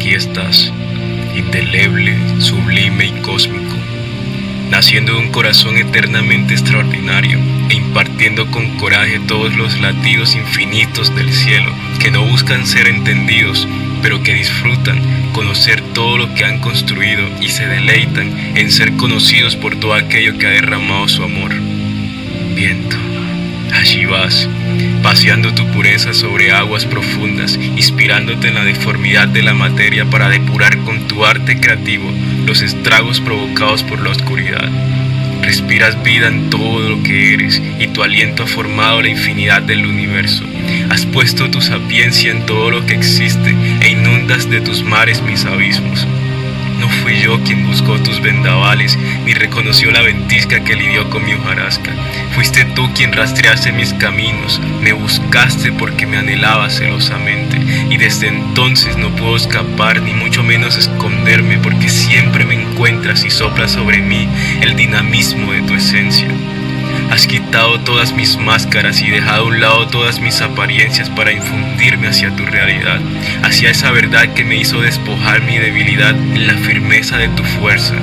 [0.00, 0.72] aquí estás,
[1.36, 3.76] indeleble, sublime y cósmico,
[4.70, 7.38] naciendo de un corazón eternamente extraordinario
[7.68, 13.68] e impartiendo con coraje todos los latidos infinitos del cielo que no buscan ser entendidos,
[14.00, 15.02] pero que disfrutan
[15.34, 20.38] conocer todo lo que han construido y se deleitan en ser conocidos por todo aquello
[20.38, 21.52] que ha derramado su amor.
[22.54, 22.96] Viento,
[23.72, 24.48] allí vas,
[25.02, 30.78] paseando tu pureza sobre aguas profundas, inspirándote en la deformidad de la materia para depurar
[30.78, 32.10] con tu arte creativo
[32.46, 34.68] los estragos provocados por la oscuridad.
[35.42, 39.86] Respiras vida en todo lo que eres y tu aliento ha formado la infinidad del
[39.86, 40.44] universo.
[40.90, 45.44] Has puesto tu sapiencia en todo lo que existe e inundas de tus mares mis
[45.44, 46.06] abismos.
[46.80, 51.34] No fui yo quien buscó tus vendavales, ni reconoció la ventisca que lidió con mi
[51.34, 51.92] hojarasca.
[52.34, 58.96] Fuiste tú quien rastreaste mis caminos, me buscaste porque me anhelabas celosamente, y desde entonces
[58.96, 64.26] no puedo escapar, ni mucho menos esconderme, porque siempre me encuentras y soplas sobre mí
[64.62, 66.28] el dinamismo de tu esencia.
[67.10, 72.06] Has quitado todas mis máscaras y dejado a un lado todas mis apariencias para infundirme
[72.06, 73.00] hacia tu realidad,
[73.42, 77.94] hacia esa verdad que me hizo despojar mi debilidad en la firmeza de tu fuerza.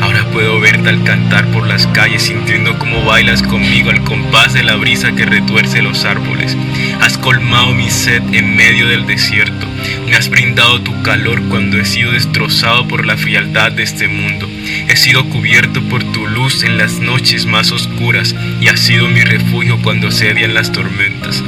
[0.00, 4.64] Ahora puedo verte al cantar por las calles sintiendo cómo bailas conmigo al compás de
[4.64, 6.56] la brisa que retuerce los árboles.
[7.00, 9.66] Has colmado mi sed en medio del desierto.
[10.06, 14.48] Me has brindado tu calor cuando he sido destrozado por la frialdad de este mundo.
[14.88, 19.20] He sido cubierto por tu luz en las noches más oscuras y has sido mi
[19.20, 21.42] refugio cuando sedian las tormentas.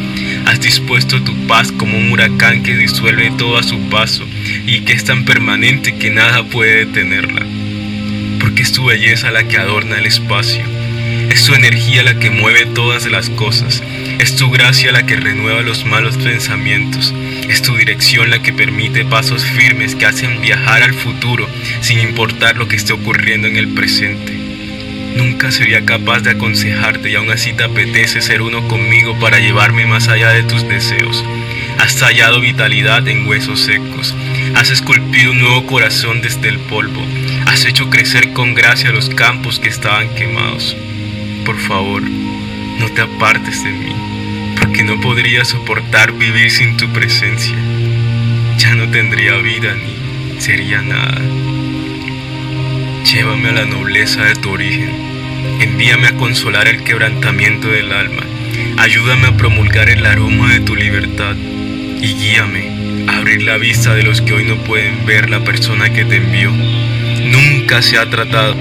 [0.47, 4.27] Has dispuesto tu paz como un huracán que disuelve todo a su paso
[4.67, 7.47] y que es tan permanente que nada puede detenerla
[8.47, 10.63] porque es tu belleza la que adorna el espacio,
[11.37, 13.83] es tu energía la que mueve todas las cosas,
[14.19, 17.13] es tu gracia la que renueva los malos pensamientos,
[17.47, 21.47] es tu dirección la que permite pasos firmes que hacen viajar al futuro
[21.83, 24.33] sin importar lo que esté ocurriendo en el presente.
[25.15, 29.85] Nunca sería capaz de aconsejarte y aún así te apetece ser uno conmigo para llevarme
[29.85, 31.23] más allá de tus deseos.
[31.79, 34.15] Has tallado vitalidad en huesos secos.
[34.55, 37.07] Has esculpido un nuevo corazón desde el polvo.
[37.45, 40.75] Has hecho crecer con gracia los campos que estaban quemados.
[41.47, 43.93] Por favor, no te apartes de mí,
[44.61, 47.55] porque no podría soportar vivir sin tu presencia.
[48.59, 51.23] Ya no tendría vida ni sería nada.
[53.05, 54.91] Llévame a la nobleza de tu origen.
[55.61, 58.25] Envíame a consolar el quebrantamiento del alma.
[58.79, 61.37] Ayúdame a promulgar el aroma de tu libertad.
[61.37, 65.93] Y guíame a abrir la vista de los que hoy no pueden ver la persona
[65.93, 66.51] que te envió.
[66.51, 68.57] Nunca se ha tratado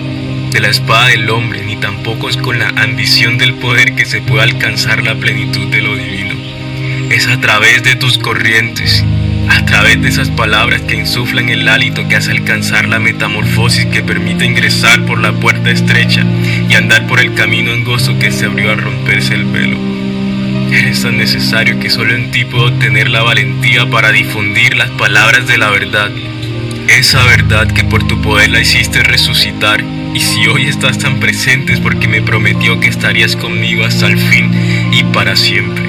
[0.51, 4.21] de la espada del hombre, ni tampoco es con la ambición del poder que se
[4.21, 6.35] puede alcanzar la plenitud de lo divino.
[7.09, 9.03] Es a través de tus corrientes,
[9.49, 14.03] a través de esas palabras que insuflan el hálito que hace alcanzar la metamorfosis que
[14.03, 16.23] permite ingresar por la puerta estrecha
[16.69, 19.77] y andar por el camino angosto que se abrió al romperse el velo.
[20.71, 25.47] Eres tan necesario que solo en ti puedo tener la valentía para difundir las palabras
[25.47, 26.11] de la verdad
[26.87, 29.83] esa verdad que por tu poder la hiciste resucitar.
[30.15, 34.17] Y si hoy estás tan presente es porque me prometió que estarías conmigo hasta el
[34.17, 34.49] fin
[34.93, 35.83] y para siempre.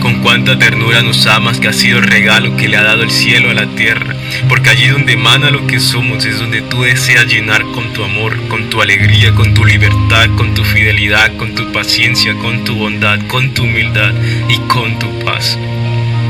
[0.00, 3.10] Con cuánta ternura nos amas que ha sido el regalo que le ha dado el
[3.10, 4.14] cielo a la tierra.
[4.48, 8.38] Porque allí donde emana lo que somos es donde tú deseas llenar con tu amor,
[8.46, 13.26] con tu alegría, con tu libertad, con tu fidelidad, con tu paciencia, con tu bondad,
[13.26, 14.14] con tu humildad
[14.48, 15.58] y con tu paz.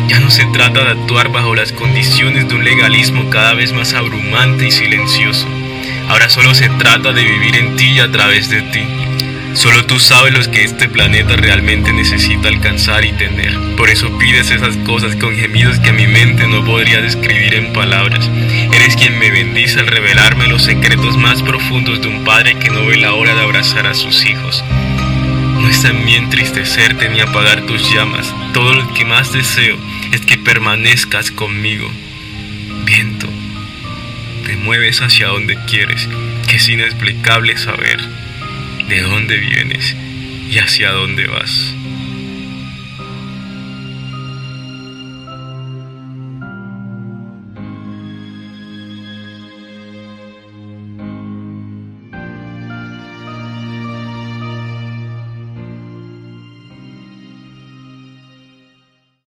[0.09, 3.93] Ya no se trata de actuar bajo las condiciones de un legalismo cada vez más
[3.93, 5.47] abrumante y silencioso.
[6.09, 8.83] Ahora solo se trata de vivir en ti y a través de ti.
[9.55, 13.57] Solo tú sabes lo que este planeta realmente necesita alcanzar y tener.
[13.77, 18.29] Por eso pides esas cosas con gemidos que mi mente no podría describir en palabras.
[18.73, 22.85] Eres quien me bendice al revelarme los secretos más profundos de un padre que no
[22.85, 24.65] ve la hora de abrazar a sus hijos.
[25.61, 28.35] No está en mí entristecerte ni apagar tus llamas.
[28.53, 29.79] Todo lo que más deseo
[30.11, 31.89] es que permanezcas conmigo.
[32.85, 33.29] Viento,
[34.45, 36.09] te mueves hacia donde quieres,
[36.49, 37.99] que es inexplicable saber
[38.89, 39.97] de dónde vienes
[40.51, 41.75] y hacia dónde vas.